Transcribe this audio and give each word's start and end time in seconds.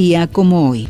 día 0.00 0.26
como 0.26 0.70
hoy. 0.70 0.88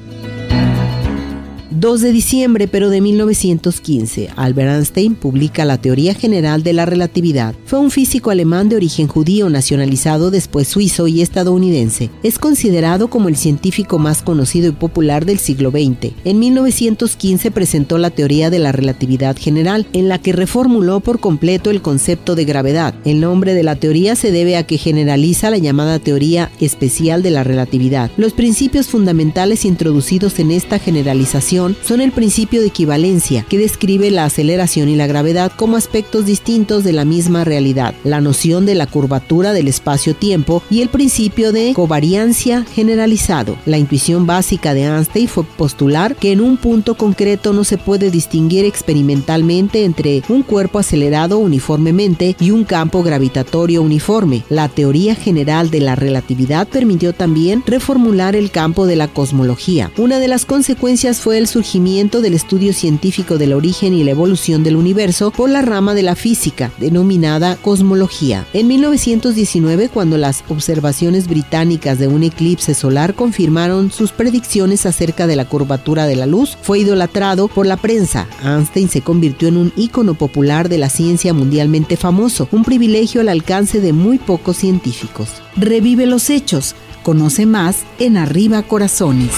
2 1.70 2.00
de 2.00 2.10
diciembre, 2.10 2.66
pero 2.66 2.90
de 2.90 3.00
1915, 3.00 4.30
Albert 4.34 4.70
Einstein 4.70 5.14
publica 5.14 5.64
la 5.64 5.78
teoría 5.78 6.14
general 6.14 6.64
de 6.64 6.72
la 6.72 6.84
relatividad. 6.84 7.54
Fue 7.64 7.78
un 7.78 7.92
físico 7.92 8.32
alemán 8.32 8.68
de 8.68 8.74
origen 8.74 9.06
judío 9.06 9.48
nacionalizado 9.48 10.32
después 10.32 10.66
suizo 10.66 11.06
y 11.06 11.22
estadounidense. 11.22 12.10
Es 12.24 12.40
considerado 12.40 13.08
como 13.08 13.28
el 13.28 13.36
científico 13.36 14.00
más 14.00 14.22
conocido 14.22 14.68
y 14.68 14.72
popular 14.72 15.26
del 15.26 15.38
siglo 15.38 15.70
XX. 15.70 16.12
En 16.24 16.40
1915 16.40 17.52
presentó 17.52 17.98
la 17.98 18.10
teoría 18.10 18.50
de 18.50 18.58
la 18.58 18.72
relatividad 18.72 19.36
general, 19.36 19.86
en 19.92 20.08
la 20.08 20.18
que 20.18 20.32
reformuló 20.32 20.98
por 20.98 21.20
completo 21.20 21.70
el 21.70 21.82
concepto 21.82 22.34
de 22.34 22.46
gravedad. 22.46 22.96
El 23.04 23.20
nombre 23.20 23.54
de 23.54 23.62
la 23.62 23.76
teoría 23.76 24.16
se 24.16 24.32
debe 24.32 24.56
a 24.56 24.66
que 24.66 24.76
generaliza 24.76 25.50
la 25.50 25.58
llamada 25.58 26.00
teoría 26.00 26.50
especial 26.58 27.22
de 27.22 27.30
la 27.30 27.44
relatividad. 27.44 28.10
Los 28.16 28.32
principios 28.32 28.88
fundamentales 28.88 29.64
introducidos 29.64 30.40
en 30.40 30.50
esta 30.50 30.80
generalización 30.80 31.59
son 31.84 32.00
el 32.00 32.12
principio 32.12 32.60
de 32.60 32.68
equivalencia, 32.68 33.44
que 33.48 33.58
describe 33.58 34.10
la 34.10 34.24
aceleración 34.24 34.88
y 34.88 34.96
la 34.96 35.06
gravedad 35.06 35.52
como 35.54 35.76
aspectos 35.76 36.26
distintos 36.26 36.84
de 36.84 36.92
la 36.92 37.04
misma 37.04 37.44
realidad, 37.44 37.94
la 38.04 38.20
noción 38.20 38.66
de 38.66 38.74
la 38.74 38.86
curvatura 38.86 39.52
del 39.52 39.68
espacio-tiempo 39.68 40.62
y 40.70 40.80
el 40.82 40.88
principio 40.88 41.52
de 41.52 41.72
covariancia 41.74 42.64
generalizado. 42.74 43.56
La 43.66 43.78
intuición 43.78 44.26
básica 44.26 44.74
de 44.74 44.84
Einstein 44.84 45.28
fue 45.28 45.44
postular 45.44 46.16
que 46.16 46.32
en 46.32 46.40
un 46.40 46.56
punto 46.56 46.94
concreto 46.94 47.52
no 47.52 47.64
se 47.64 47.78
puede 47.78 48.10
distinguir 48.10 48.64
experimentalmente 48.64 49.84
entre 49.84 50.22
un 50.28 50.42
cuerpo 50.42 50.78
acelerado 50.78 51.38
uniformemente 51.38 52.36
y 52.40 52.50
un 52.50 52.64
campo 52.64 53.02
gravitatorio 53.02 53.82
uniforme. 53.82 54.42
La 54.48 54.68
teoría 54.68 55.14
general 55.14 55.70
de 55.70 55.80
la 55.80 55.96
relatividad 55.96 56.68
permitió 56.68 57.12
también 57.12 57.62
reformular 57.66 58.36
el 58.36 58.50
campo 58.50 58.86
de 58.86 58.96
la 58.96 59.08
cosmología. 59.08 59.90
Una 59.96 60.18
de 60.18 60.28
las 60.28 60.44
consecuencias 60.44 61.20
fue 61.20 61.38
el 61.38 61.46
surgimiento 61.50 62.22
del 62.22 62.34
estudio 62.34 62.72
científico 62.72 63.36
del 63.36 63.52
origen 63.52 63.92
y 63.92 64.04
la 64.04 64.12
evolución 64.12 64.62
del 64.62 64.76
universo 64.76 65.30
por 65.30 65.50
la 65.50 65.60
rama 65.60 65.94
de 65.94 66.02
la 66.02 66.16
física, 66.16 66.70
denominada 66.78 67.56
cosmología. 67.56 68.46
En 68.52 68.68
1919, 68.68 69.88
cuando 69.88 70.16
las 70.16 70.44
observaciones 70.48 71.28
británicas 71.28 71.98
de 71.98 72.08
un 72.08 72.22
eclipse 72.22 72.74
solar 72.74 73.14
confirmaron 73.14 73.90
sus 73.90 74.12
predicciones 74.12 74.86
acerca 74.86 75.26
de 75.26 75.36
la 75.36 75.44
curvatura 75.44 76.06
de 76.06 76.16
la 76.16 76.26
luz, 76.26 76.56
fue 76.62 76.78
idolatrado 76.78 77.48
por 77.48 77.66
la 77.66 77.76
prensa. 77.76 78.26
Einstein 78.42 78.88
se 78.88 79.02
convirtió 79.02 79.48
en 79.48 79.56
un 79.56 79.72
ícono 79.76 80.14
popular 80.14 80.68
de 80.68 80.78
la 80.78 80.88
ciencia 80.88 81.34
mundialmente 81.34 81.96
famoso, 81.96 82.48
un 82.52 82.64
privilegio 82.64 83.20
al 83.20 83.28
alcance 83.28 83.80
de 83.80 83.92
muy 83.92 84.18
pocos 84.18 84.56
científicos. 84.56 85.28
Revive 85.56 86.06
los 86.06 86.30
hechos. 86.30 86.74
Conoce 87.02 87.46
más 87.46 87.78
en 87.98 88.16
Arriba 88.16 88.62
Corazones. 88.62 89.32